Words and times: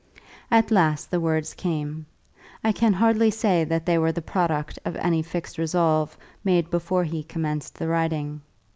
At 0.49 0.71
last 0.71 1.11
the 1.11 1.19
words 1.19 1.53
came. 1.53 2.07
I 2.63 2.71
can 2.71 2.91
hardly 2.91 3.29
say 3.29 3.63
that 3.65 3.85
they 3.85 3.99
were 3.99 4.11
the 4.11 4.19
product 4.23 4.79
of 4.83 4.95
any 4.95 5.21
fixed 5.21 5.59
resolve 5.59 6.17
made 6.43 6.71
before 6.71 7.03
he 7.03 7.21
commenced 7.21 7.77
the 7.77 7.87
writing. 7.87 8.41